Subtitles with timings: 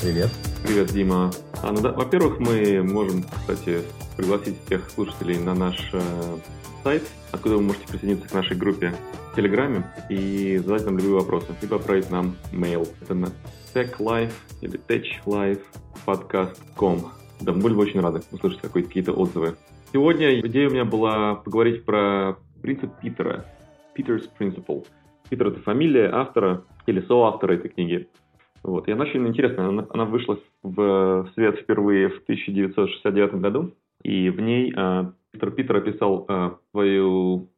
[0.00, 0.30] Привет.
[0.64, 1.32] Привет, Дима.
[1.60, 3.80] А, ну, да, во-первых, мы можем, кстати,
[4.16, 6.00] пригласить всех слушателей на наш э,
[6.84, 7.02] сайт,
[7.32, 8.94] откуда вы можете присоединиться к нашей группе
[9.32, 12.86] в Телеграме и задать нам любые вопросы, либо отправить нам mail.
[13.02, 13.32] Это на
[13.74, 17.00] techlife или techlifepodcast.com.
[17.40, 19.56] Да, мы были бы очень рады услышать какие-то отзывы.
[19.92, 23.46] Сегодня идея у меня была поговорить про принцип Питера.
[23.96, 24.86] Peter's Principle.
[25.28, 28.08] Питер— это фамилия автора или соавтора этой книги.
[28.68, 28.86] Вот.
[28.86, 29.68] И она очень интересная.
[29.68, 33.74] Она, она вышла в свет впервые в 1969 году.
[34.02, 37.48] И в ней э, Питер Питер описал э, свою,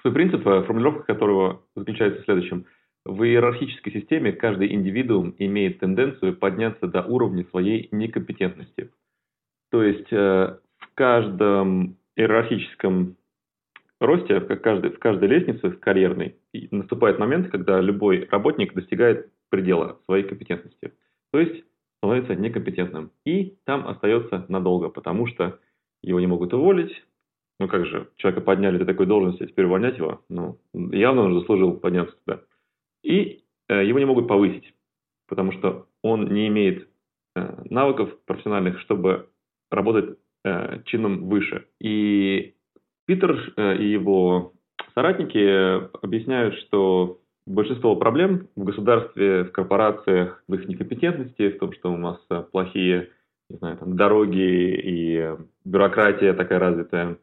[0.00, 2.66] свой принцип, э, формулировка которого заключается в следующем.
[3.04, 8.90] В иерархической системе каждый индивидуум имеет тенденцию подняться до уровня своей некомпетентности.
[9.70, 13.16] То есть э, в каждом иерархическом
[14.00, 16.36] росте, как каждый, в каждой лестнице карьерной,
[16.70, 20.92] наступает момент, когда любой работник достигает предела своей компетентности.
[21.32, 21.64] То есть
[21.98, 23.10] становится некомпетентным.
[23.24, 25.58] И там остается надолго, потому что
[26.02, 26.92] его не могут уволить.
[27.60, 30.22] Ну как же, человека подняли до такой должности, а теперь увольнять его?
[30.28, 32.42] Ну, явно он заслужил подняться туда.
[33.02, 34.74] И э, его не могут повысить,
[35.26, 36.88] потому что он не имеет
[37.34, 39.28] э, навыков профессиональных, чтобы
[39.70, 41.66] работать э, чином выше.
[41.80, 42.54] И
[43.06, 44.52] Питер э, и его
[44.94, 51.92] соратники объясняют, что большинство проблем в государстве, в корпорациях, в их некомпетентности, в том, что
[51.92, 53.08] у нас э, плохие
[53.50, 55.30] не знаю, там, дороги и
[55.64, 57.16] бюрократия такая развитая.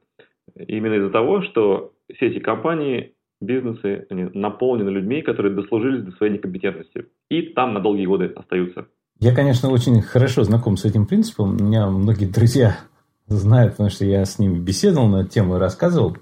[0.55, 6.33] Именно из-за того, что все эти компании, бизнесы, они наполнены людьми, которые дослужились до своей
[6.33, 7.05] некомпетентности.
[7.29, 8.87] И там на долгие годы остаются.
[9.19, 11.55] Я, конечно, очень хорошо знаком с этим принципом.
[11.55, 12.79] У меня многие друзья
[13.27, 16.17] знают, потому что я с ними беседовал на эту тему и рассказывал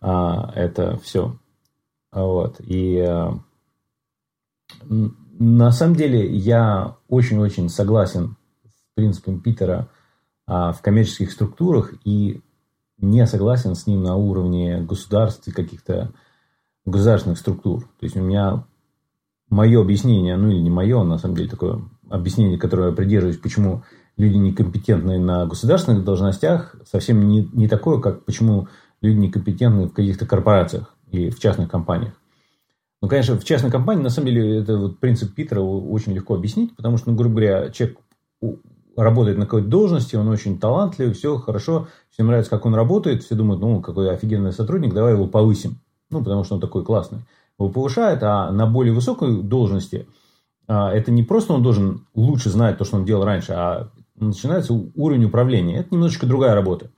[0.00, 1.36] а, это все.
[2.16, 2.60] Вот.
[2.60, 3.38] И а,
[4.88, 9.88] на самом деле я очень-очень согласен с принципом Питера
[10.46, 12.40] а, в коммерческих структурах и
[12.98, 16.12] не согласен с ним на уровне государств и каких-то
[16.86, 17.82] государственных структур.
[18.00, 18.64] То есть у меня
[19.50, 23.82] мое объяснение, ну или не мое, на самом деле такое объяснение, которое я придерживаюсь, почему
[24.16, 28.68] люди некомпетентные на государственных должностях, совсем не, не такое, как почему
[29.02, 32.14] люди некомпетентны в каких-то корпорациях или в частных компаниях.
[33.02, 36.74] Ну, конечно, в частной компании, на самом деле, это вот принцип Питера очень легко объяснить,
[36.74, 37.98] потому что, ну, грубо говоря, человек
[38.96, 43.34] работает на какой-то должности, он очень талантливый, все хорошо, всем нравится, как он работает, все
[43.34, 45.78] думают, ну, какой офигенный сотрудник, давай его повысим.
[46.10, 47.18] Ну, потому что он такой классный.
[47.58, 50.06] Его повышают, а на более высокой должности
[50.68, 54.72] а, это не просто он должен лучше знать то, что он делал раньше, а начинается
[54.72, 55.78] уровень управления.
[55.78, 56.90] Это немножечко другая работа.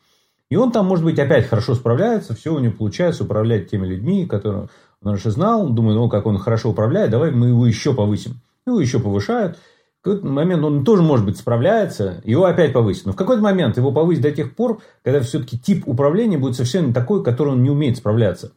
[0.50, 4.26] И он там, может быть, опять хорошо справляется, все у него получается управлять теми людьми,
[4.26, 4.69] которые
[5.03, 8.41] он раньше знал, думает, ну, как он хорошо управляет, давай мы его еще повысим.
[8.66, 9.59] Его еще повышают.
[10.00, 13.06] В какой-то момент он тоже, может быть, справляется, его опять повысят.
[13.06, 16.92] Но в какой-то момент его повысят до тех пор, когда все-таки тип управления будет совсем
[16.92, 18.53] такой, который он не умеет справляться.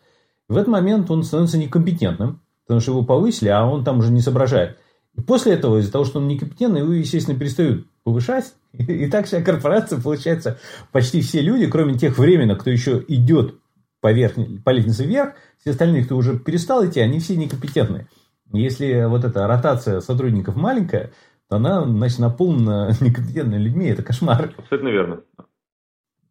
[0.47, 4.21] В этот момент он становится некомпетентным, потому что его повысили, а он там уже не
[4.21, 4.77] соображает.
[5.15, 8.53] И после этого, из-за того, что он некомпетентный, его, естественно, перестают повышать.
[8.73, 10.59] И так вся корпорация, получается,
[10.91, 13.55] почти все люди, кроме тех временно, кто еще идет
[13.99, 18.07] по, верхней, по лестнице вверх, все остальные, кто уже перестал идти, они все некомпетентные.
[18.53, 21.11] Если вот эта ротация сотрудников маленькая,
[21.49, 23.87] то она, значит, наполнена некомпетентными людьми.
[23.87, 24.53] Это кошмар.
[24.57, 25.21] Абсолютно верно.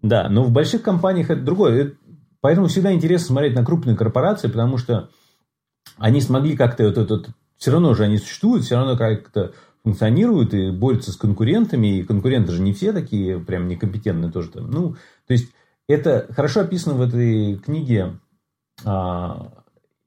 [0.02, 1.94] Да, но в больших компаниях это другое.
[2.40, 5.10] Поэтому всегда интересно смотреть на крупные корпорации, потому что
[5.98, 7.28] они смогли как-то вот этот...
[7.60, 9.52] Все равно же они существуют, все равно как-то
[9.84, 14.50] функционируют и борются с конкурентами, и конкуренты же не все такие прям некомпетентные тоже.
[14.50, 14.70] Там.
[14.70, 14.94] Ну,
[15.26, 15.52] то есть,
[15.86, 18.18] это хорошо описано в этой книге
[18.82, 19.52] а,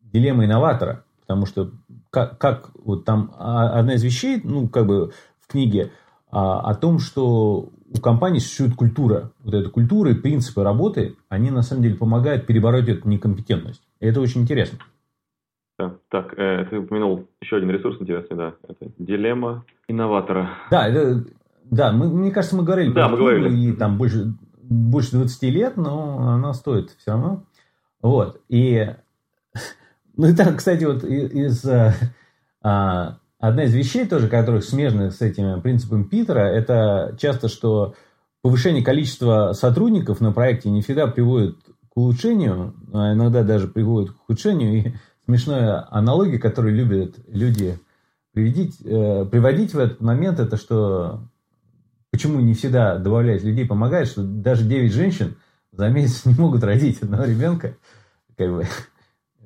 [0.01, 1.71] «Дилемма инноватора», потому что
[2.09, 5.91] как, как вот там а, одна из вещей, ну, как бы в книге
[6.31, 9.31] а, о том, что у компании существует культура.
[9.43, 13.83] Вот эта культура и принципы работы, они на самом деле помогают перебороть эту некомпетентность.
[13.99, 14.79] И это очень интересно.
[15.77, 15.95] Да.
[16.09, 18.53] Так, э, ты упомянул еще один ресурс интересный, да.
[18.67, 20.49] Это дилемма инноватора.
[20.69, 21.25] Да, это,
[21.65, 22.93] да, мы, мне кажется, мы говорили.
[22.93, 23.55] Да, мы говорили.
[23.55, 27.45] И там больше, больше 20 лет, но она стоит все равно.
[28.01, 28.41] Вот.
[28.49, 28.87] И,
[30.15, 31.65] ну и так, кстати, вот из,
[32.61, 37.95] а, одна из вещей тоже, которых смежны с этим принципом Питера, это часто, что
[38.41, 41.57] повышение количества сотрудников на проекте не всегда приводит
[41.89, 44.73] к улучшению, а иногда даже приводит к ухудшению.
[44.73, 44.93] И
[45.25, 47.77] смешная аналогия, которую любят люди
[48.33, 51.21] приводить, э, приводить в этот момент, это что
[52.11, 55.35] почему не всегда добавлять людей помогает, что даже 9 женщин
[55.71, 57.75] за месяц не могут родить одного ребенка.
[58.37, 58.63] Как бы,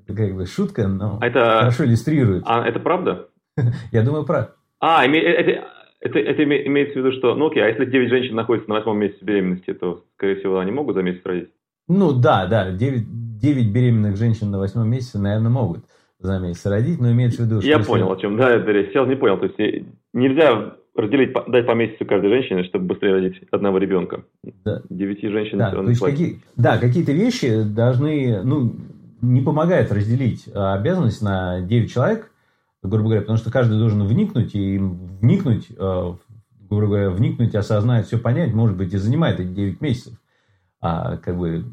[0.03, 2.43] это как бы шутка, но это, хорошо иллюстрирует.
[2.45, 3.29] А это правда?
[3.91, 4.53] Я думаю, правда.
[4.79, 5.65] А, это,
[5.99, 8.99] это, это имеется в виду, что, ну окей, а если 9 женщин находятся на восьмом
[8.99, 11.49] месяце беременности, то, скорее всего, они могут за месяц родить?
[11.87, 13.05] Ну да, да, 9,
[13.39, 15.85] 9 беременных женщин на восьмом месяце, наверное, могут
[16.19, 17.69] за месяц родить, но имеется в виду, что...
[17.69, 17.87] Я если...
[17.87, 22.05] понял, о чем, да, это сейчас не понял, то есть нельзя разделить, дать по месяцу
[22.05, 24.23] каждой женщине, чтобы быстрее родить одного ребенка.
[24.65, 24.81] Да.
[24.89, 28.75] Девяти женщин да, все равно то есть какие, Да, какие-то вещи должны, ну,
[29.21, 32.31] не помогает разделить а, обязанность на 9 человек,
[32.81, 36.13] грубо говоря, потому что каждый должен вникнуть и вникнуть, э,
[36.69, 40.13] грубо говоря, вникнуть, осознать, все понять, может быть, и занимает эти 9 месяцев.
[40.79, 41.65] А как бы,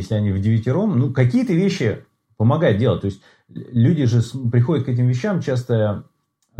[0.00, 2.04] если они в девятером, ну, какие-то вещи
[2.36, 3.02] помогают делать.
[3.02, 4.20] То есть, люди же
[4.50, 6.04] приходят к этим вещам часто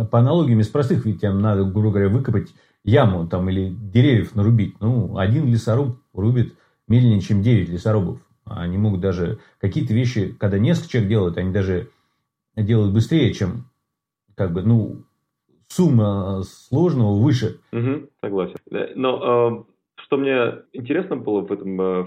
[0.09, 2.53] по аналогиям из простых, ведь им надо, грубо говоря, выкопать
[2.83, 4.79] яму там, или деревьев нарубить.
[4.79, 6.55] Ну, один лесоруб рубит
[6.87, 8.19] медленнее, чем 9 лесорубов.
[8.45, 11.89] Они могут даже какие-то вещи, когда несколько человек делают, они даже
[12.55, 13.65] делают быстрее, чем
[14.35, 15.03] как бы, ну,
[15.67, 17.59] сумма сложного выше.
[17.71, 18.55] Угу, согласен.
[18.95, 19.70] Но э,
[20.11, 22.05] что мне интересно было в этом, э,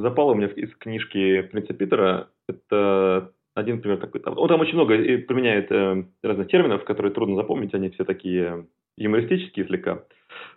[0.00, 4.20] запало у меня из книжки Принца Питера, это один пример такой.
[4.24, 8.66] Он там очень много применяет э, разных терминов, которые трудно запомнить, они все такие
[8.96, 10.02] юмористические слегка.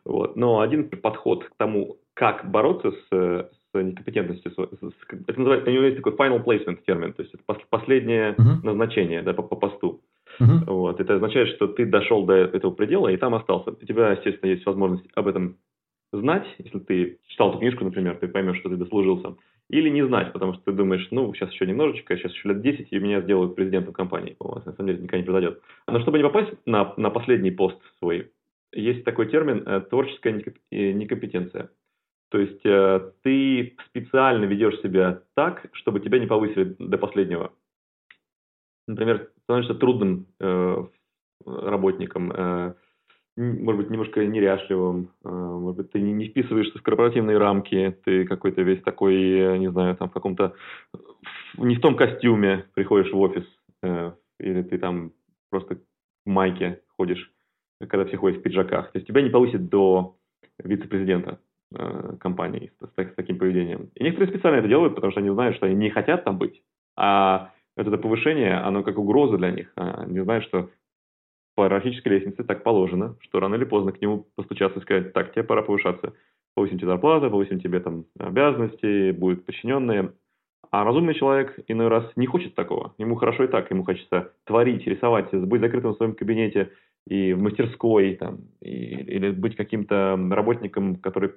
[0.03, 0.35] Вот.
[0.35, 5.97] Но один подход к тому, как бороться с, с некомпетентностью, это называется, у него есть
[5.97, 8.63] такой final placement термин, то есть это последнее uh-huh.
[8.63, 10.01] назначение да, по, по посту.
[10.41, 10.65] Uh-huh.
[10.65, 10.99] Вот.
[10.99, 13.69] Это означает, что ты дошел до этого предела и там остался.
[13.69, 15.57] У тебя, естественно, есть возможность об этом
[16.11, 19.35] знать, если ты читал эту книжку, например, ты поймешь, что ты дослужился,
[19.69, 22.87] или не знать, потому что ты думаешь, ну, сейчас еще немножечко, сейчас еще лет 10,
[22.91, 24.35] и меня сделают президентом компании.
[24.39, 25.61] У вас на самом деле никогда не произойдет.
[25.87, 28.31] Но чтобы не попасть на, на последний пост свой,
[28.71, 31.69] есть такой термин э, творческая э, некомпетенция.
[32.29, 37.53] То есть э, ты специально ведешь себя так, чтобы тебя не повысили до последнего.
[38.87, 40.85] Например, становишься трудным э,
[41.45, 42.73] работником, э,
[43.39, 48.61] может быть, немножко неряшливым, э, может быть, ты не вписываешься в корпоративные рамки, ты какой-то
[48.61, 50.55] весь такой, э, не знаю, там в каком-то,
[51.57, 53.45] не в том костюме приходишь в офис,
[53.81, 55.13] э, или ты там
[55.49, 55.77] просто
[56.25, 57.31] в майке ходишь,
[57.79, 58.91] когда все ходят в пиджаках.
[58.91, 60.17] То есть тебя не повысит до
[60.61, 61.39] вице-президента
[62.19, 63.91] компании с, с, с таким поведением.
[63.93, 66.63] И некоторые специально это делают, потому что они знают, что они не хотят там быть,
[66.97, 69.71] а это повышение, оно как угроза для них.
[69.75, 70.69] Они знают, что
[71.59, 75.33] по иерархической лестнице так положено, что рано или поздно к нему постучаться и сказать, так,
[75.33, 76.13] тебе пора повышаться.
[76.55, 80.13] Повысим тебе зарплату, повысим тебе там обязанности, будут подчиненные.
[80.71, 82.95] А разумный человек иной раз не хочет такого.
[82.97, 83.69] Ему хорошо и так.
[83.71, 86.71] Ему хочется творить, рисовать, быть закрытым в своем кабинете
[87.05, 91.31] и в мастерской, там, и, или быть каким-то работником, который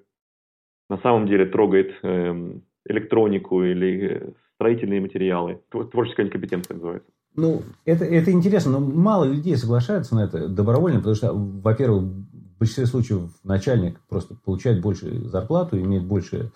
[0.89, 5.61] на самом деле трогает э, электронику или строительные материалы.
[5.69, 7.11] Творческая некомпетенция называется.
[7.35, 12.59] Ну, это, это интересно, но мало людей соглашаются на это добровольно, потому что, во-первых, в
[12.59, 16.53] большинстве случаев начальник просто получает больше зарплату, имеет больше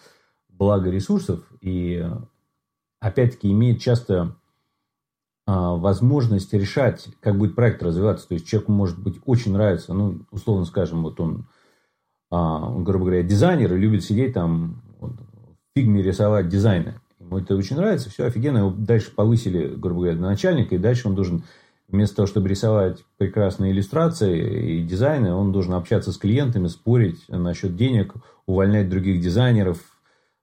[0.51, 2.07] блага ресурсов и,
[3.01, 4.37] опять-таки, имеет часто
[5.47, 8.29] а, возможность решать, как будет проект развиваться.
[8.29, 11.47] То есть, человеку может быть очень нравится, ну, условно скажем, вот он,
[12.31, 17.01] а, он грубо говоря, дизайнер и любит сидеть там вот, в фигме рисовать дизайны.
[17.27, 18.59] Ему это очень нравится, все офигенно.
[18.59, 21.45] Его дальше повысили, грубо говоря, до начальника, и дальше он должен
[21.89, 27.77] вместо того, чтобы рисовать прекрасные иллюстрации и дизайны, он должен общаться с клиентами, спорить насчет
[27.77, 28.15] денег,
[28.47, 29.79] увольнять других дизайнеров,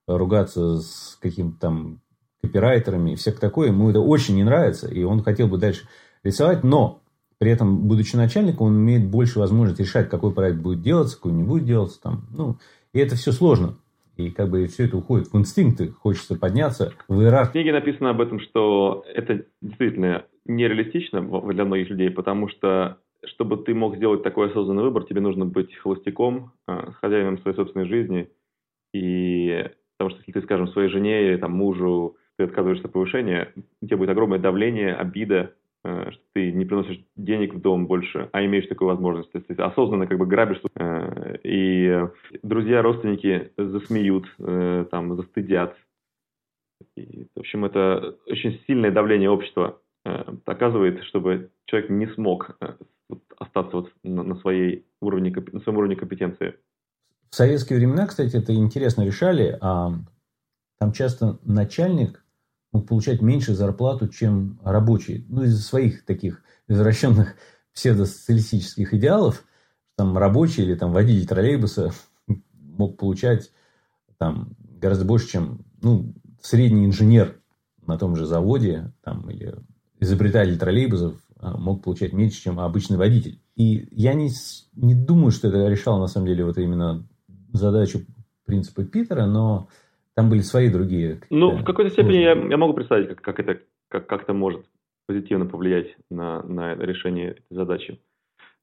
[0.06, 2.00] ругаться с каким-то там
[2.42, 3.68] копирайтерами и всякое такое.
[3.68, 5.86] Ему это очень не нравится, и он хотел бы дальше
[6.22, 7.02] рисовать, но
[7.38, 11.42] при этом, будучи начальником, он имеет больше возможности решать, какой проект будет делаться, какой не
[11.42, 12.00] будет делаться.
[12.00, 12.58] Там, ну,
[12.92, 13.76] и это все сложно.
[14.16, 17.50] И как бы все это уходит в инстинкты, хочется подняться в иерархию.
[17.50, 21.20] В книге написано об этом, что это действительно нереалистично
[21.52, 25.74] для многих людей, потому что чтобы ты мог сделать такой осознанный выбор, тебе нужно быть
[25.74, 28.30] холостяком, а, хозяином своей собственной жизни.
[28.92, 33.52] И потому что если ты, скажем, своей жене или там, мужу ты отказываешься от повышения,
[33.80, 35.54] у тебя будет огромное давление, обида,
[35.84, 39.30] что ты не приносишь денег в дом больше, а имеешь такую возможность.
[39.32, 42.08] То есть ты осознанно как бы грабишь, э, и
[42.42, 45.76] друзья, родственники засмеют, э, там, застыдят.
[46.96, 49.80] И, в общем, это очень сильное давление общества
[50.44, 52.58] оказывает, чтобы человек не смог
[53.38, 56.54] остаться вот на, своей уровне, на своем уровне компетенции.
[57.30, 59.56] В советские времена, кстати, это интересно решали.
[59.60, 59.92] А
[60.78, 62.23] там часто начальник
[62.80, 65.24] получать меньше зарплату, чем рабочий.
[65.28, 67.36] Ну, из-за своих таких извращенных
[67.74, 69.44] псевдосоциалистических идеалов,
[69.96, 71.92] там рабочий или там водитель троллейбуса
[72.52, 73.52] мог получать
[74.18, 77.40] там гораздо больше, чем ну, средний инженер
[77.86, 79.54] на том же заводе там, или
[80.00, 83.40] изобретатель троллейбусов а, мог получать меньше, чем обычный водитель.
[83.56, 84.30] И я не,
[84.74, 87.06] не думаю, что это решало на самом деле вот именно
[87.52, 88.04] задачу
[88.44, 89.68] принципа Питера, но
[90.14, 91.20] там были свои другие.
[91.30, 94.66] Ну, в какой-то степени я, я могу представить, как, как это как, как это может
[95.06, 98.00] позитивно повлиять на, на решение этой задачи.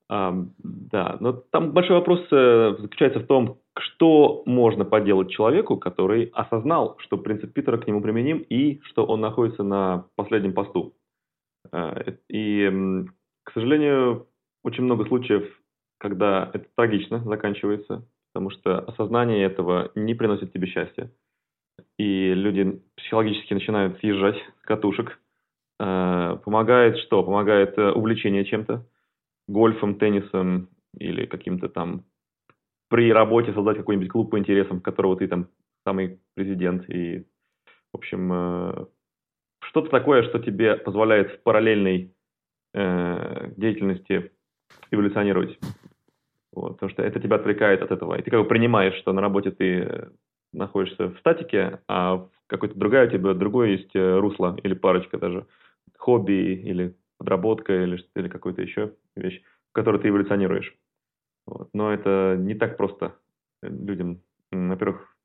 [0.10, 6.26] А, да, но там большой вопрос э, заключается в том, что можно поделать человеку, который
[6.34, 10.94] осознал, что принцип Питера к нему применим и что он находится на последнем посту.
[11.72, 12.70] Э, и,
[13.44, 14.28] к сожалению,
[14.64, 15.50] очень много случаев,
[15.98, 21.10] когда это трагично заканчивается, потому что осознание этого не приносит тебе счастья.
[22.02, 25.20] И люди психологически начинают съезжать с катушек.
[25.80, 27.22] Э, помогает что?
[27.22, 28.88] Помогает увлечение чем-то,
[29.48, 32.04] гольфом, теннисом или каким-то там
[32.90, 35.50] при работе создать какой-нибудь клуб по интересам, которого ты там
[35.86, 36.90] самый президент.
[36.90, 37.20] И,
[37.94, 38.86] в общем, э,
[39.66, 42.16] что-то такое, что тебе позволяет в параллельной
[42.74, 44.32] э, деятельности
[44.90, 45.60] эволюционировать.
[46.52, 48.16] Вот, потому что это тебя отвлекает от этого.
[48.16, 50.10] И ты как бы принимаешь, что на работе ты
[50.54, 55.18] находишься в статике, а в какой-то другая у тебя другое есть э, русло или парочка
[55.18, 55.48] даже
[55.98, 60.76] хобби или подработка или, или какой-то еще вещь, в которой ты эволюционируешь.
[61.46, 61.70] Вот.
[61.74, 63.16] Но это не так просто
[63.62, 65.16] людям, во-первых,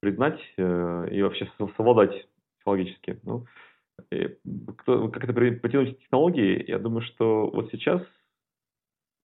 [0.00, 3.20] признать э, и вообще совладать психологически.
[3.22, 3.46] Ну,
[4.08, 8.02] как это потянуть технологии, я думаю, что вот сейчас,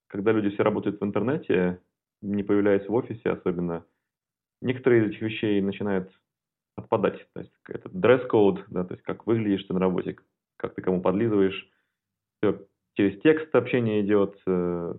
[0.08, 1.80] когда люди все работают в интернете,
[2.20, 3.84] не появляются в офисе особенно,
[4.60, 6.10] некоторые из этих вещей начинают
[6.76, 7.26] отпадать.
[7.32, 10.16] То есть это дресс-код, да, то есть как выглядишь ты на работе,
[10.56, 11.68] как ты кому подлизываешь,
[12.38, 14.94] все через текст общение идет, э,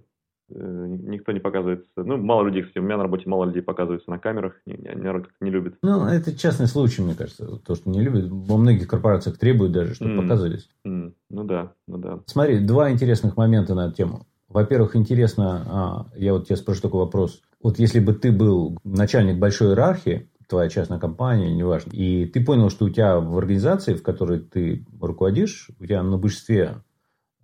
[0.50, 1.86] Э, никто не показывается.
[1.98, 5.36] Ну, мало людей, кстати, у меня на работе мало людей показываются на камерах, народ как
[5.42, 5.76] не любит.
[5.82, 8.30] Ну, это частный случай, мне кажется, то, что не любят.
[8.30, 10.22] Во многих корпорациях требуют даже, чтобы mm.
[10.22, 10.70] показывались.
[10.86, 11.14] Mm.
[11.30, 12.20] Ну да, ну да.
[12.28, 14.26] Смотри, два интересных момента на эту тему.
[14.48, 17.42] Во-первых, интересно, а, я вот тебя спрошу такой вопрос.
[17.62, 22.70] Вот если бы ты был начальник большой иерархии, твоя частная компания, неважно, и ты понял,
[22.70, 26.84] что у тебя в организации, в которой ты руководишь, у тебя на большинстве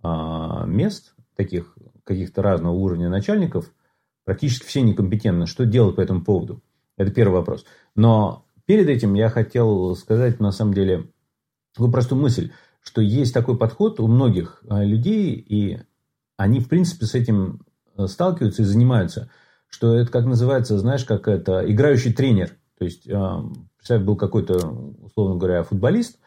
[0.02, 3.72] а, мест таких каких-то разного уровня начальников,
[4.24, 5.46] практически все некомпетентны.
[5.46, 6.62] Что делать по этому поводу?
[6.96, 7.64] Это первый вопрос.
[7.94, 11.10] Но перед этим я хотел сказать, на самом деле,
[11.74, 12.52] такую простую мысль,
[12.82, 15.80] что есть такой подход у многих а, людей, и
[16.36, 17.64] они, в принципе, с этим
[17.96, 19.30] э, сталкиваются и занимаются,
[19.68, 22.50] что это, как называется, знаешь, как это, играющий тренер.
[22.78, 23.44] То есть, а,
[23.76, 24.56] представь, был какой-то,
[25.02, 26.18] условно говоря, футболист,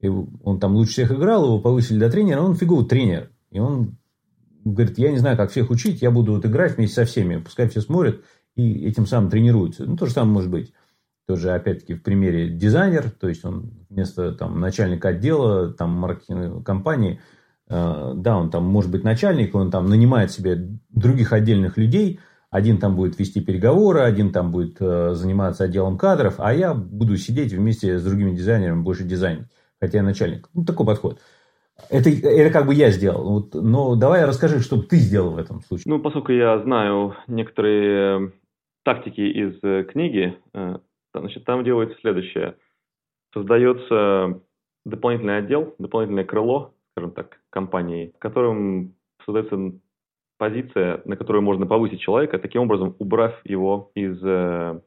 [0.00, 3.30] и он там лучше всех играл, его повысили до тренера, он фиговый тренер.
[3.50, 3.96] И он
[4.64, 7.68] говорит, я не знаю, как всех учить, я буду вот играть вместе со всеми, пускай
[7.68, 8.22] все смотрят
[8.56, 9.84] и этим самым тренируются.
[9.84, 10.72] Ну, то же самое может быть.
[11.26, 17.20] Тоже, опять-таки, в примере дизайнер, то есть он вместо там, начальника отдела, там, маркетинговой компании,
[17.68, 20.56] э, да, он там может быть начальник, он там нанимает себе
[20.88, 22.18] других отдельных людей,
[22.50, 27.16] один там будет вести переговоры, один там будет э, заниматься отделом кадров, а я буду
[27.16, 29.46] сидеть вместе с другими дизайнерами, больше дизайнить,
[29.80, 30.48] хотя я начальник.
[30.52, 31.20] Ну, такой подход.
[31.88, 33.30] Это, это как бы я сделал.
[33.30, 35.84] Вот, но давай расскажи, что ты сделал в этом случае.
[35.86, 38.30] Ну, поскольку я знаю некоторые э,
[38.84, 40.78] тактики из э, книги, э,
[41.14, 42.56] значит, там делается следующее.
[43.32, 44.40] Создается
[44.84, 49.78] дополнительный отдел, дополнительное крыло, скажем так, компании, в котором создается
[50.40, 54.18] позиция, на которую можно повысить человека, таким образом убрав его из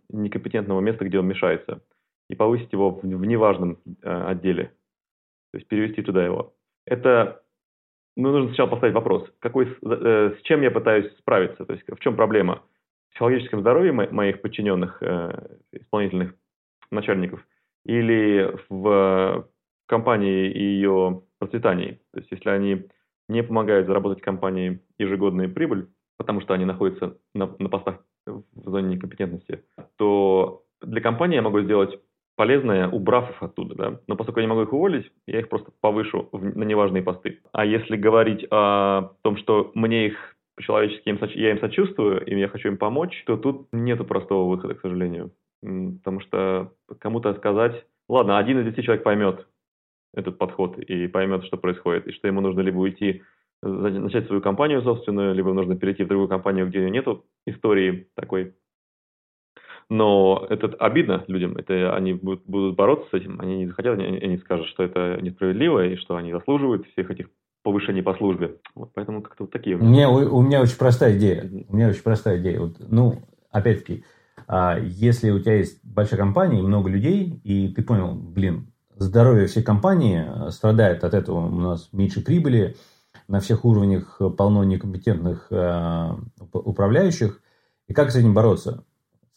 [0.10, 1.82] некомпетентного места, где он мешается,
[2.28, 4.74] и повысить его в, в неважном отделе,
[5.52, 6.54] то есть перевести туда его.
[6.88, 7.44] Это
[8.16, 12.00] ну, нужно сначала поставить вопрос, какой, э, с чем я пытаюсь справиться, то есть в
[12.00, 12.64] чем проблема?
[13.10, 16.36] В психологическом здоровье моих подчиненных э, исполнительных
[16.92, 17.46] начальников
[17.86, 19.48] или в
[19.88, 22.00] компании и ее процветании.
[22.12, 22.86] То есть если они
[23.30, 25.88] не помогают заработать компании ежегодную прибыль,
[26.18, 29.64] потому что они находятся на, на постах в зоне некомпетентности,
[29.98, 32.00] то для компании я могу сделать
[32.36, 34.00] полезное, убрав их оттуда, да.
[34.08, 37.40] Но поскольку я не могу их уволить, я их просто повышу в, на неважные посты.
[37.52, 42.70] А если говорить о том, что мне их по-человечески я им сочувствую, и я хочу
[42.70, 45.32] им помочь, то тут нету простого выхода, к сожалению.
[45.62, 49.48] Потому что кому-то сказать, ладно, один из десяти человек поймет
[50.14, 53.24] этот подход и поймет, что происходит, и что ему нужно либо уйти,
[53.62, 58.54] начать свою компанию собственную, либо нужно перейти в другую компанию, где нету истории такой
[59.90, 64.18] но это обидно людям, это они будут, будут бороться с этим, они не захотят, они,
[64.18, 67.28] они скажут, что это несправедливо и что они заслуживают всех этих
[67.64, 68.56] повышений по службе.
[68.76, 69.78] Вот, поэтому как-то вот такие.
[69.78, 71.50] У меня, у, у меня очень простая идея.
[71.70, 72.60] У меня очень простая идея.
[72.60, 74.04] Вот, ну, опять-таки,
[74.48, 79.64] а, если у тебя есть большая компания, много людей, и ты понял, блин, здоровье всей
[79.64, 82.76] компании страдает от этого, у нас меньше прибыли,
[83.28, 86.10] на всех уровнях полно некомпетентных э,
[86.52, 87.42] управляющих.
[87.88, 88.84] И как с этим бороться?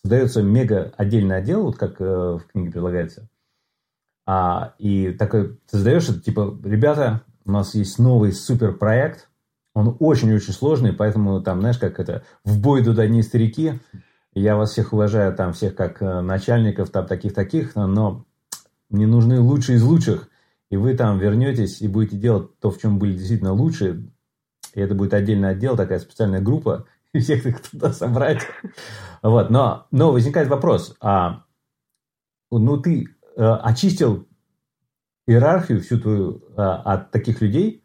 [0.03, 3.29] Создается мега отдельный отдел, вот как э, в книге предлагается.
[4.27, 9.29] А, и такой создаешь это, типа, ребята, у нас есть новый супер проект,
[9.73, 13.81] он очень-очень сложный, поэтому там, знаешь, как это, в бой идут одни старики,
[14.35, 18.26] я вас всех уважаю, там, всех как э, начальников, там, таких-таких, но
[18.89, 20.29] мне нужны лучшие из лучших,
[20.71, 24.11] и вы там вернетесь и будете делать то, в чем были действительно лучшие,
[24.75, 28.43] и это будет отдельный отдел, такая специальная группа, и всех их туда собрать.
[29.23, 31.45] Вот, но, но возникает вопрос, а
[32.51, 34.29] ну ты э, очистил
[35.27, 37.83] иерархию всю твою э, от таких людей,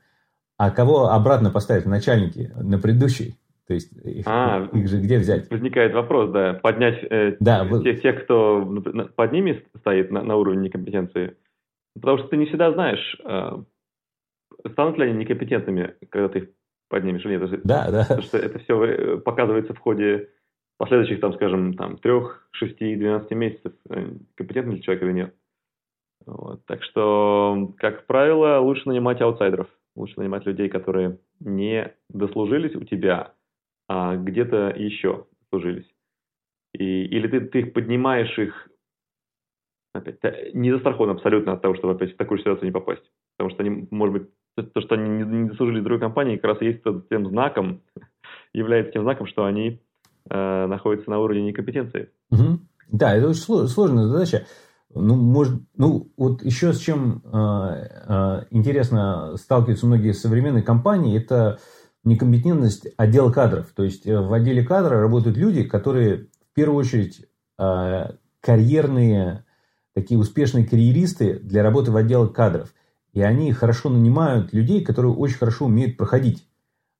[0.58, 3.41] а кого обратно поставить в начальники на предыдущий?
[3.72, 5.50] То есть их, а, их же где взять?
[5.50, 8.66] Возникает вопрос, да, поднять э, да, тех, тех, кто
[9.16, 11.38] под ними стоит на, на уровне некомпетенции.
[11.96, 13.64] Потому что ты не всегда знаешь, э,
[14.74, 16.50] станут ли они некомпетентными, когда ты их
[16.90, 17.62] поднимешь или нет.
[17.64, 18.02] Да, да.
[18.02, 20.28] Потому что это все э, показывается в ходе
[20.78, 25.36] последующих, там, скажем, там, трех, шести, двенадцати месяцев, э, компетентный ли человек или нет.
[26.26, 26.66] Вот.
[26.66, 29.68] Так что, как правило, лучше нанимать аутсайдеров.
[29.96, 33.34] Лучше нанимать людей, которые не дослужились у тебя,
[33.94, 35.86] а где-то еще служились.
[36.74, 38.70] И, или ты, ты их поднимаешь их
[39.94, 43.04] опять, не застрахован абсолютно от того, чтобы опять в такую ситуацию не попасть.
[43.36, 46.62] Потому что они, может быть, то, что они не, не дослужили другой компании, как раз
[46.62, 47.82] есть тем знаком,
[48.54, 49.82] является тем знаком, что они
[50.30, 52.12] э, находятся на уровне некомпетенции.
[52.30, 52.60] Угу.
[52.94, 54.46] Да, это очень сложная задача.
[54.94, 61.60] Ну, может, ну, вот еще с чем э, э, интересно сталкиваются многие современные компании, это
[62.04, 63.72] некомпетентность отдела кадров.
[63.76, 67.26] То есть э, в отделе кадра работают люди, которые в первую очередь
[67.60, 68.04] э,
[68.40, 69.46] карьерные,
[69.94, 72.74] такие успешные карьеристы для работы в отделе кадров.
[73.14, 76.48] И они хорошо нанимают людей, которые очень хорошо умеют проходить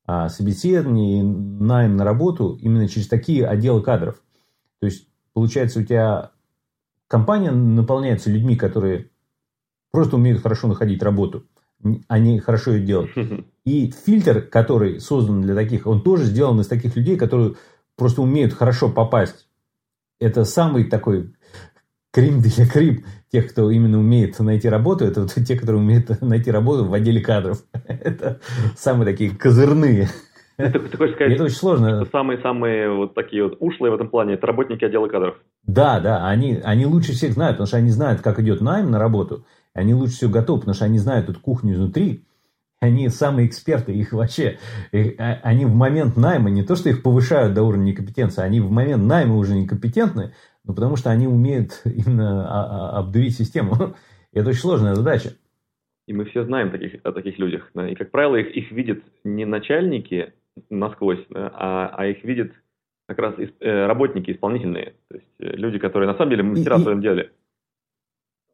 [0.06, 4.22] а, собеседование и найм на работу именно через такие отделы кадров.
[4.80, 6.32] То есть, получается, у тебя
[7.08, 9.10] компания наполняется людьми, которые
[9.92, 11.46] просто умеют хорошо находить работу.
[12.08, 13.12] Они хорошо ее делают.
[13.66, 17.56] И фильтр, который создан для таких, он тоже сделан из таких людей, которые
[17.96, 19.48] просто умеют хорошо попасть.
[20.20, 21.34] Это самый такой
[22.12, 26.52] крим для крим тех, кто именно умеет найти работу, это вот те, которые умеют найти
[26.52, 27.64] работу в отделе кадров.
[27.88, 28.40] это
[28.76, 30.10] самые такие козырные.
[30.58, 32.06] Это, ты хочешь сказать, это очень сложно.
[32.12, 35.36] Самые-самые вот такие вот ушлые в этом плане, это работники отдела кадров.
[35.66, 39.00] Да, да, они, они лучше всех знают, потому что они знают, как идет найм на
[39.00, 42.26] работу, они лучше всего готовы, потому что они знают эту кухню изнутри,
[42.80, 44.58] они самые эксперты, их вообще,
[44.92, 48.60] их, а, они в момент найма, не то, что их повышают до уровня некомпетенции, они
[48.60, 53.96] в момент найма уже некомпетентны, ну, потому что они умеют именно а, а, обдурить систему.
[54.32, 55.34] И это очень сложная задача.
[56.08, 57.70] И мы все знаем таких, о таких людях.
[57.74, 57.88] Да?
[57.88, 60.34] И, как правило, их, их видят не начальники
[60.70, 61.52] насквозь, да?
[61.54, 62.52] а, а их видят
[63.08, 64.94] как раз э, работники исполнительные.
[65.10, 67.32] То есть э, люди, которые на самом деле мастера в своем деле.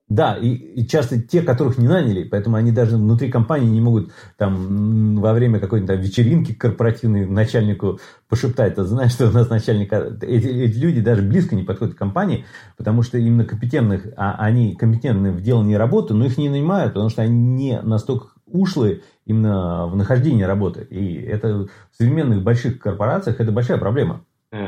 [0.09, 4.11] Да, и, и часто те, которых не наняли, поэтому они даже внутри компании не могут
[4.37, 9.91] там во время какой-то вечеринки корпоративной начальнику пошептать, ты знаешь, что у нас начальник...
[9.91, 12.45] Эти, эти люди даже близко не подходят к компании,
[12.77, 17.09] потому что именно компетентных, а они компетентны в делании работы, но их не нанимают, потому
[17.09, 20.87] что они не настолько ушлые именно в нахождении работы.
[20.89, 24.23] И это в современных больших корпорациях это большая проблема.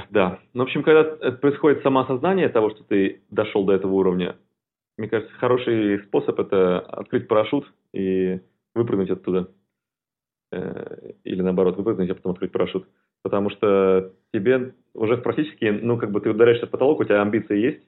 [0.09, 0.39] Да.
[0.53, 4.35] Ну, в общем, когда происходит самоосознание того, что ты дошел до этого уровня,
[4.99, 8.41] мне кажется, хороший способ это открыть парашют и
[8.75, 9.49] выпрыгнуть оттуда.
[10.51, 12.85] Э, или наоборот, выпрыгнуть, а потом открыть парашют.
[13.23, 17.57] Потому что тебе уже практически, ну, как бы ты ударяешься в потолок, у тебя амбиции
[17.57, 17.81] есть,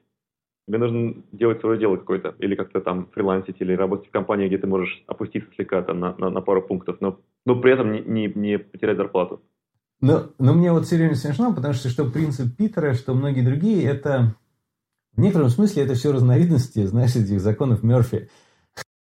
[0.66, 4.56] тебе нужно делать свое дело какое-то, или как-то там фрилансить, или работать в компании, где
[4.56, 8.00] ты можешь опуститься слегка там, на, на, на пару пунктов, но, но при этом не,
[8.00, 9.42] не, не потерять зарплату.
[10.00, 13.84] Но, но мне вот все время смешно, потому что что принцип Питера, что многие другие,
[13.84, 14.34] это
[15.16, 18.30] в некотором смысле это все разновидности, знаешь, этих законов Мерфи.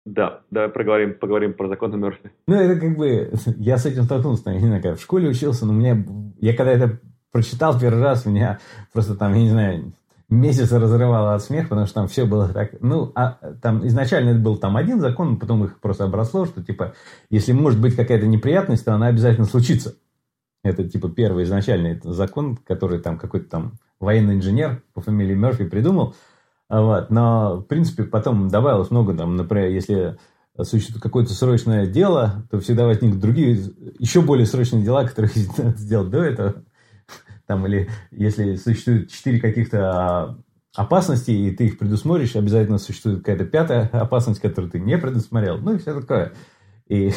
[0.06, 2.32] Да, давай поговорим, поговорим про законы Мерфи.
[2.48, 3.32] Ну, это как бы...
[3.58, 6.04] Я с этим столкнулся, я не знаю, как в школе учился, но у меня...
[6.40, 7.00] Я когда это
[7.32, 8.60] прочитал первый раз, меня
[8.92, 9.94] просто там, я не знаю,
[10.28, 12.82] месяц разрывало от смеха, потому что там все было так...
[12.82, 16.94] Ну, а там изначально это был там один закон, потом их просто обросло, что типа,
[17.30, 19.96] если может быть какая-то неприятность, то она обязательно случится.
[20.64, 26.16] Это типа первый изначальный закон, который там какой-то там военный инженер по фамилии Мерфи придумал.
[26.70, 27.10] Вот.
[27.10, 30.18] Но, в принципе, потом добавилось много, там, например, если
[30.60, 33.58] существует какое-то срочное дело, то всегда возникнут другие,
[34.00, 36.64] еще более срочные дела, которые надо сделать до этого.
[37.46, 40.38] Там, или если существует четыре каких-то
[40.76, 45.58] опасности, и ты их предусмотришь, обязательно существует какая-то пятая опасность, которую ты не предусмотрел.
[45.58, 46.34] Ну и все такое.
[46.88, 47.12] И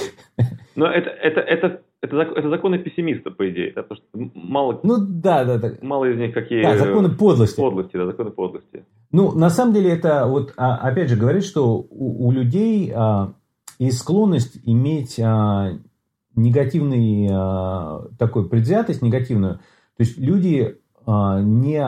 [0.75, 3.73] Но это, это, это, это, это законы пессимиста, по идее.
[3.75, 3.83] Да?
[3.83, 5.73] Потому что мало, ну, да, да, да.
[5.83, 6.63] мало из них какие...
[6.63, 7.57] Да, законы подлости.
[7.57, 8.85] Подлости, да, законы подлости.
[9.11, 13.33] Ну, на самом деле, это вот, а, опять же, говорит, что у, у людей а,
[13.79, 15.73] есть склонность иметь а,
[16.37, 19.55] негативный а, такой предвзятость негативную.
[19.97, 21.83] То есть люди а, не,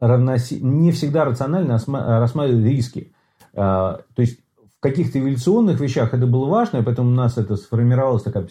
[0.00, 0.60] равноси...
[0.60, 3.14] не всегда рационально рассматривают риски.
[3.54, 4.40] А, то есть
[4.84, 8.46] каких-то эволюционных вещах это было важно, и поэтому у нас это сформировалась такая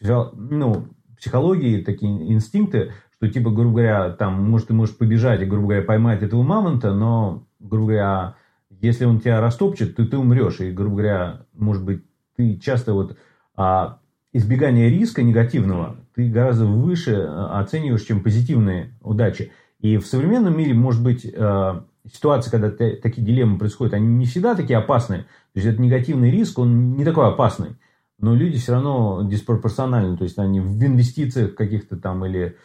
[0.00, 0.86] ну,
[1.18, 5.82] психология, такие инстинкты, что типа, грубо говоря, там, может, ты можешь побежать и, грубо говоря,
[5.82, 8.34] поймать этого мамонта, но, грубо говоря,
[8.70, 10.60] если он тебя растопчет, то ты умрешь.
[10.60, 12.02] И, грубо говоря, может быть,
[12.34, 13.18] ты часто вот
[13.54, 13.98] а,
[14.32, 19.52] избегание риска негативного ты гораздо выше а, оцениваешь, чем позитивные удачи.
[19.80, 24.54] И в современном мире, может быть, а, ситуации, когда такие дилеммы происходят, они не всегда
[24.54, 25.22] такие опасные.
[25.22, 27.76] То есть, это негативный риск, он не такой опасный.
[28.18, 30.16] Но люди все равно диспропорциональны.
[30.16, 32.56] То есть, они в инвестициях каких-то там или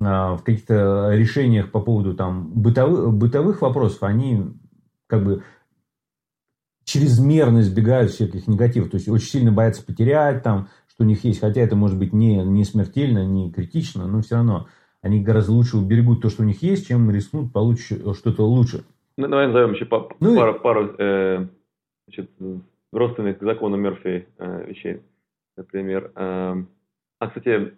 [0.00, 4.44] а, в каких-то решениях по поводу там бытовых, бытовых вопросов, они
[5.06, 5.42] как бы
[6.84, 8.90] чрезмерно избегают всяких негативов.
[8.90, 11.40] То есть, очень сильно боятся потерять там, что у них есть.
[11.40, 14.68] Хотя это может быть не, не смертельно, не критично, но все равно
[15.04, 18.84] они гораздо лучше уберегут то, что у них есть, чем рискнут получить что-то лучше.
[19.18, 21.46] Ну, давай назовем еще по, ну, пару, пару э,
[22.06, 22.30] значит,
[22.90, 25.02] родственных закону Мерфи э, вещей.
[25.58, 26.64] Например, э,
[27.20, 27.74] а, кстати,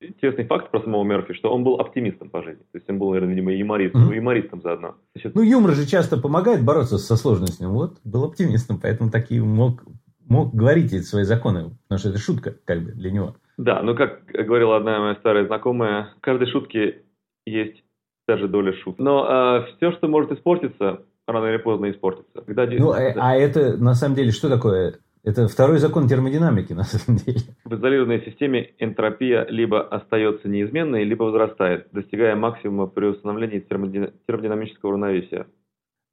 [0.00, 2.62] интересный факт про самого Мерфи, что он был оптимистом по жизни.
[2.72, 4.16] То есть он был, наверное, видимо, юмористом, mm-hmm.
[4.16, 4.94] юмористом заодно.
[5.14, 7.68] Значит, ну, юмор же часто помогает бороться со сложностями.
[7.68, 9.84] Вот, был оптимистом, поэтому такие мог,
[10.26, 13.36] мог говорить эти свои законы, потому что это шутка, как бы, для него.
[13.58, 17.02] Да, ну, как говорила одна моя старая знакомая, в каждой шутке
[17.46, 17.84] есть
[18.26, 19.00] даже доля шутки.
[19.00, 19.26] Но
[19.58, 22.42] э, все, что может испортиться, рано или поздно испортится.
[22.42, 22.66] Когда...
[22.66, 24.98] Ну, а, а это, на самом деле, что такое?
[25.24, 27.40] Это второй закон термодинамики, на самом деле.
[27.64, 35.46] В изолированной системе энтропия либо остается неизменной, либо возрастает, достигая максимума при установлении термодинамического равновесия.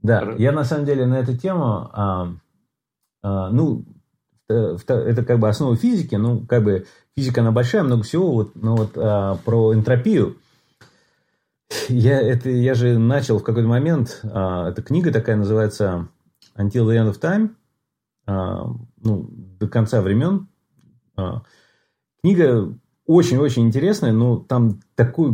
[0.02, 0.36] Да, Р...
[0.38, 2.28] я на самом деле на эту тему, а,
[3.22, 3.84] а, ну,
[4.50, 6.86] это как бы основа физики, ну, как бы
[7.16, 10.38] физика, она большая, много всего, вот, но вот а, про энтропию,
[11.88, 16.08] я, это, я же начал в какой-то момент, а, эта книга такая называется
[16.58, 17.52] Until the End of Time,
[18.26, 18.66] а,
[19.02, 20.48] ну, до конца времен.
[21.16, 21.44] А,
[22.24, 22.74] книга
[23.06, 25.32] очень-очень интересная, но там такой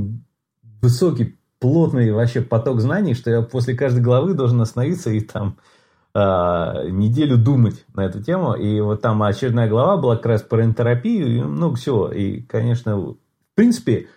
[0.81, 5.61] высокий, плотный вообще поток знаний, что я после каждой главы должен остановиться и там э,
[6.15, 8.53] неделю думать на эту тему.
[8.53, 12.11] И вот там очередная глава была как раз про энтеропию и много всего.
[12.11, 13.17] И, конечно, в
[13.55, 14.07] принципе,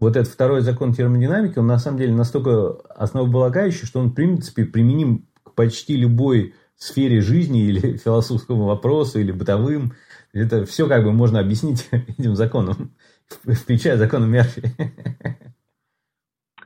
[0.00, 4.64] вот этот второй закон термодинамики, он на самом деле настолько основополагающий, что он, в принципе,
[4.64, 9.94] применим к почти любой сфере жизни или философскому вопросу, или бытовым.
[10.32, 12.94] Это все как бы можно объяснить этим законом,
[13.28, 14.74] включая закон Мерфи.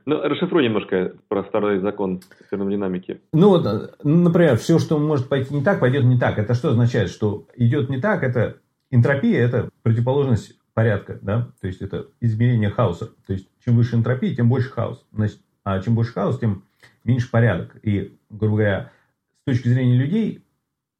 [0.04, 3.20] Ну, расшифруй немножко про старый закон термодинамики.
[3.32, 6.38] Ну, вот, например, все, что может пойти не так, пойдет не так.
[6.38, 7.10] Это что означает?
[7.10, 8.56] Что идет не так, это
[8.90, 11.48] энтропия, это противоположность порядка, да?
[11.60, 13.10] То есть, это измерение хаоса.
[13.26, 15.04] То есть, чем выше энтропия, тем больше хаос.
[15.12, 16.64] Значит, а чем больше хаос, тем
[17.04, 17.76] меньше порядок.
[17.82, 18.92] И, грубо говоря,
[19.42, 20.44] с точки зрения людей,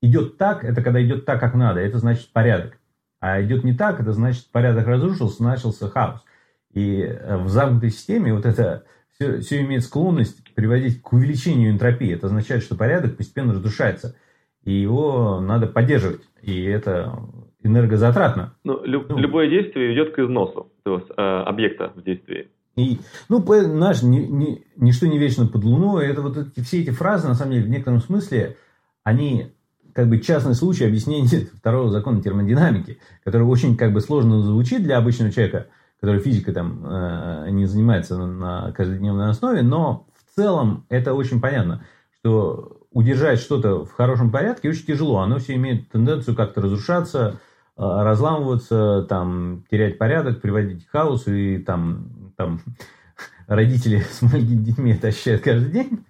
[0.00, 1.80] идет так, это когда идет так, как надо.
[1.80, 2.78] Это значит порядок.
[3.20, 6.24] А идет не так, это значит порядок разрушился, начался хаос.
[6.72, 12.12] И э, в замкнутой системе вот это все, все имеет склонность приводить к увеличению энтропии.
[12.12, 14.16] Это означает, что порядок постепенно разрушается.
[14.64, 16.22] И его надо поддерживать.
[16.40, 17.18] И это
[17.62, 18.54] энергозатратно.
[18.64, 22.48] Ну, люб, ну, любое действие ведет к износу то есть, э, объекта в действии.
[22.74, 26.06] И, ну, наш, ни, ни, ничто не вечно под луной.
[26.06, 28.56] Это вот эти, все эти фразы, на самом деле, в некотором смысле,
[29.04, 29.52] они
[29.92, 34.96] как бы частный случай объяснения второго закона термодинамики, который очень как бы сложно звучит для
[34.96, 35.66] обычного человека–
[36.02, 41.84] который физикой там э, не занимается на каждодневной основе, но в целом это очень понятно,
[42.18, 45.20] что удержать что-то в хорошем порядке очень тяжело.
[45.20, 47.38] Оно все имеет тенденцию как-то разрушаться,
[47.76, 52.60] э, разламываться, там, терять порядок, приводить к хаосу, и там, там
[53.46, 56.04] родители с маленькими детьми это ощущают каждый день.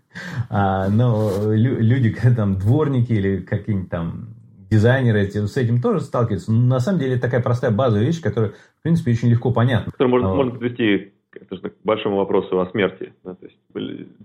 [0.49, 4.37] А, но люди, там, дворники или какие-нибудь там
[4.73, 6.51] дизайнеры с этим тоже сталкиваются.
[6.51, 9.93] Но на самом деле это такая простая базовая вещь, которая, в принципе, очень легко понятна.
[9.93, 13.15] Которую можно, можно подвести к большому вопросу о смерти.
[13.23, 13.57] Да, то есть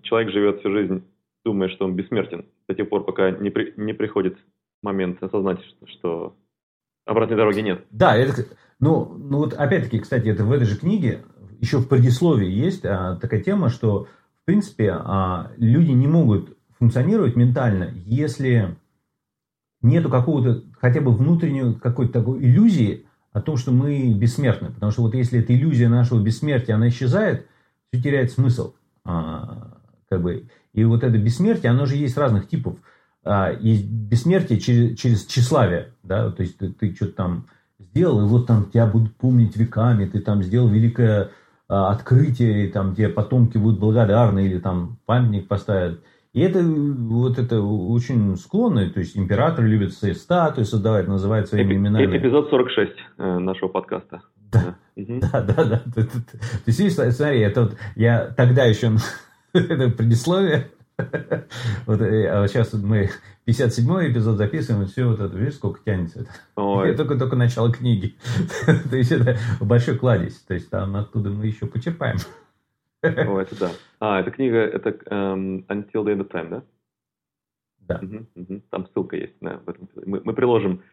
[0.01, 1.03] человек живет всю жизнь,
[1.45, 4.35] думая, что он бессмертен, до тех пор, пока не, при, не приходит
[4.81, 6.35] момент осознать, что, что
[7.05, 7.85] обратной дороги нет.
[7.91, 8.45] Да, это,
[8.79, 11.23] ну, ну вот опять-таки, кстати, это в этой же книге,
[11.59, 14.07] еще в предисловии есть а, такая тема, что,
[14.41, 18.75] в принципе, а, люди не могут функционировать ментально, если
[19.83, 23.05] нету какого-то хотя бы внутренней какой-то такой иллюзии
[23.37, 24.69] о том, что мы бессмертны.
[24.69, 27.47] Потому что вот если эта иллюзия нашего бессмертия, она исчезает,
[27.91, 28.73] все теряет смысл.
[29.05, 29.77] А,
[30.09, 30.47] как бы.
[30.73, 32.77] И вот это бессмертие, оно же есть разных типов.
[33.23, 35.93] А, есть бессмертие через, через тщеславие.
[36.03, 36.31] Да?
[36.31, 37.45] То есть ты, ты что-то там
[37.79, 41.29] сделал, и вот там тебя будут помнить веками, ты там сделал великое
[41.67, 46.01] а, открытие, и там тебе потомки будут благодарны, или там памятник поставят.
[46.37, 51.73] И это вот это очень склонно, то есть императоры любят свои статуи создавать, называют своими
[51.73, 52.15] Эпи- именами.
[52.15, 54.21] Эпизод 46 э, нашего подкаста.
[54.51, 55.81] Да, да, да, да.
[55.95, 58.91] Ты, ты, ты, ты смотри, это вот я тогда еще
[59.53, 60.69] это предисловие
[61.87, 63.09] вот, э, а сейчас мы
[63.47, 66.27] 57-й эпизод записываем, и все вот это, видишь, сколько тянется.
[66.55, 66.89] Ой.
[66.89, 68.15] Это только, только начало книги.
[68.67, 70.39] То есть это большой кладезь.
[70.41, 72.17] То есть там оттуда мы еще почерпаем.
[73.03, 73.71] О, это да.
[73.99, 76.63] А, эта книга, это um, Until the End of Time, да?
[77.87, 77.99] Да.
[78.03, 78.61] Угу, угу.
[78.69, 80.83] Там ссылка есть да, в этом Мы, мы приложим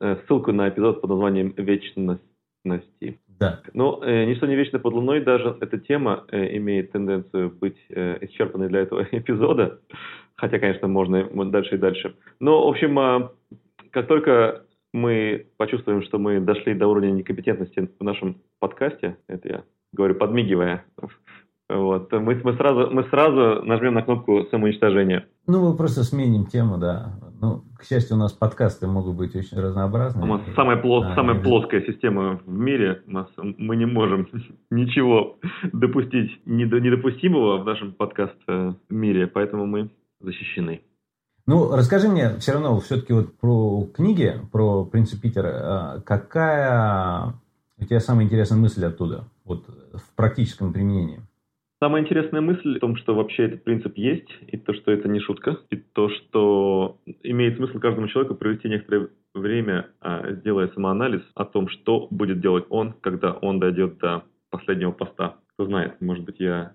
[0.00, 3.20] э, ссылку на эпизод под названием «Вечности».
[3.26, 3.62] Да.
[3.74, 8.18] Но э, «Ничто не вечно под луной» даже эта тема э, имеет тенденцию быть э,
[8.22, 9.80] исчерпанной для этого эпизода.
[10.36, 12.14] Хотя, конечно, можно дальше и дальше.
[12.38, 13.28] Но, в общем, э,
[13.90, 19.64] как только мы почувствуем, что мы дошли до уровня некомпетентности в нашем подкасте, это я
[19.92, 20.84] говорю, подмигивая
[21.68, 22.12] вот.
[22.12, 25.26] Мы, мы, сразу, мы сразу нажмем на кнопку самоуничтожения.
[25.46, 27.18] Ну, мы просто сменим тему, да.
[27.40, 30.24] Ну, к счастью, у нас подкасты могут быть очень разнообразные.
[30.24, 33.02] У нас самая, плос, а, самая плоская система в мире.
[33.06, 34.28] У нас, мы не можем
[34.70, 35.38] ничего
[35.72, 40.82] допустить недопустимого в нашем подкаст-мире, поэтому мы защищены.
[41.46, 46.02] Ну, расскажи мне все равно все-таки вот про книги, про принцип Питера.
[46.04, 47.34] Какая
[47.78, 51.20] у тебя самая интересная мысль оттуда, вот в практическом применении?
[51.78, 55.20] Самая интересная мысль в том, что вообще этот принцип есть, и то, что это не
[55.20, 61.44] шутка, и то, что имеет смысл каждому человеку провести некоторое время, а, делая самоанализ о
[61.44, 65.36] том, что будет делать он, когда он дойдет до последнего поста.
[65.52, 66.72] Кто знает, может быть, я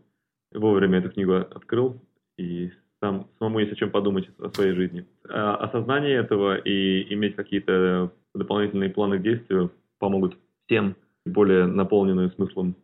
[0.54, 2.00] вовремя эту книгу открыл,
[2.38, 5.08] и сам, самому есть о чем подумать о своей жизни.
[5.28, 12.76] А осознание этого и иметь какие-то дополнительные планы к помогут всем более наполненную смыслом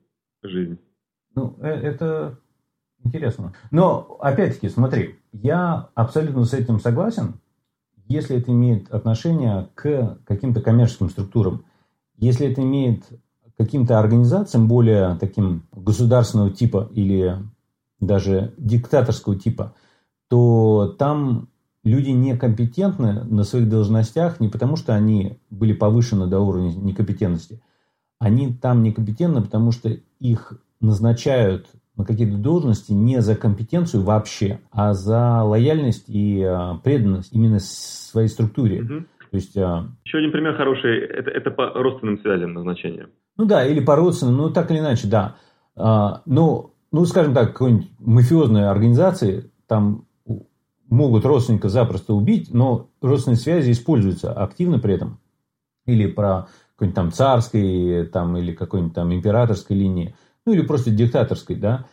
[0.41, 0.79] жизнь.
[1.37, 2.39] Ну, э, это
[3.03, 3.53] интересно.
[3.69, 7.35] Но, опять-таки, смотри, я абсолютно с этим согласен,
[8.07, 11.63] если это имеет отношение к каким-то коммерческим структурам.
[12.17, 13.03] Если это имеет
[13.55, 17.37] каким-то организациям более таким государственного типа или
[17.99, 19.75] даже диктаторского типа,
[20.29, 21.49] то там
[21.83, 27.61] люди некомпетентны на своих должностях не потому, что они были повышены до уровня некомпетентности.
[28.17, 34.93] Они там некомпетентны, потому что их назначают на какие-то должности не за компетенцию вообще, а
[34.93, 38.81] за лояльность и а, преданность именно своей структуре.
[38.81, 39.05] Угу.
[39.31, 39.87] То есть, а...
[40.05, 43.07] Еще один пример хороший, это, это по родственным связям назначение.
[43.35, 45.35] Ну да, или по родственным, ну так или иначе, да.
[45.75, 50.05] А, ну, ну, скажем так, какой-нибудь мафиозной организации, там
[50.87, 55.19] могут родственника запросто убить, но родственные связи используются активно при этом.
[55.87, 60.15] Или про какой-нибудь там царской там, или какой-нибудь там императорской линии–
[60.47, 61.85] ну или просто диктаторской, да,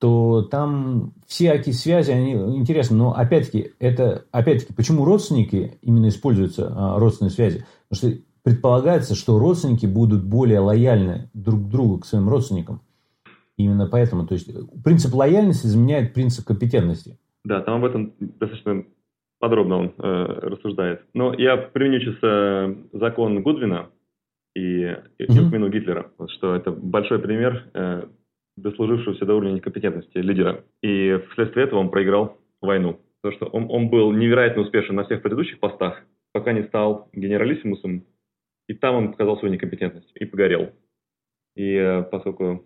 [0.00, 2.96] то там всякие связи, они интересны.
[2.96, 7.64] Но опять-таки, это, опять-таки, почему родственники именно используются, а, родственные связи?
[7.88, 12.80] Потому что предполагается, что родственники будут более лояльны друг к другу, к своим родственникам.
[13.56, 14.50] Именно поэтому, то есть
[14.82, 17.18] принцип лояльности заменяет принцип компетентности.
[17.44, 18.84] Да, там об этом достаточно
[19.38, 21.02] подробно он э, рассуждает.
[21.14, 23.90] Но я применю сейчас э, закон Гудвина,
[24.54, 24.82] и,
[25.18, 25.70] и mm-hmm.
[25.70, 28.08] Гитлера, что это большой пример э,
[28.56, 30.64] дослужившегося до уровня некомпетентности лидера.
[30.82, 33.00] И вследствие этого он проиграл войну.
[33.22, 38.04] Потому что он, он был невероятно успешен на всех предыдущих постах, пока не стал генералиссимусом,
[38.68, 40.70] и там он показал свою некомпетентность и погорел.
[41.56, 42.64] И э, поскольку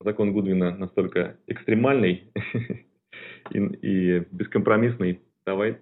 [0.00, 2.32] закон Гудвина настолько экстремальный
[3.50, 5.78] и, и бескомпромиссный, давай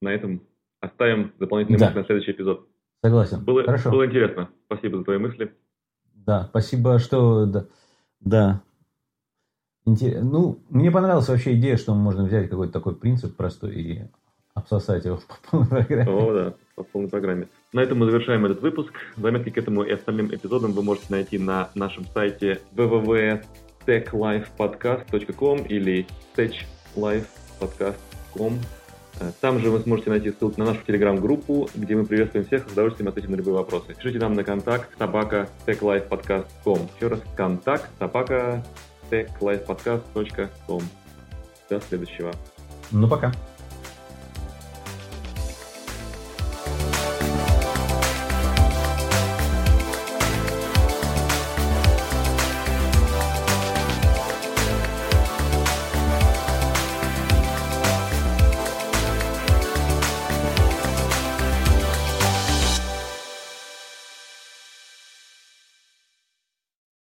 [0.00, 0.42] на этом
[0.80, 1.92] оставим дополнительный да.
[1.92, 2.67] на следующий эпизод.
[3.02, 3.44] Согласен.
[3.44, 3.90] Было, Хорошо.
[3.90, 4.48] было интересно.
[4.66, 5.52] Спасибо за твои мысли.
[6.14, 7.46] Да, спасибо, что...
[7.46, 7.66] Да.
[8.20, 8.62] да.
[9.84, 10.20] Интерес...
[10.22, 14.02] Ну, мне понравилась вообще идея, что можно взять какой-то такой принцип простой и
[14.54, 16.10] обсосать его по полной программе.
[16.10, 17.46] О, да, по полной программе.
[17.72, 18.92] На этом мы завершаем этот выпуск.
[19.16, 26.04] Заметки к этому и остальным эпизодам вы можете найти на нашем сайте www.techlifepodcast.com или
[26.36, 28.58] techlifepodcast.com
[29.40, 33.08] там же вы сможете найти ссылку на нашу телеграм-группу, где мы приветствуем всех, с удовольствием
[33.08, 33.94] ответим на любые вопросы.
[33.94, 36.88] Пишите нам на контакт собака techlifepodcast.com.
[36.96, 38.64] Еще раз, контакт собака
[39.10, 40.82] techlifepodcast.com.
[41.70, 42.32] До следующего.
[42.90, 43.32] Ну, пока.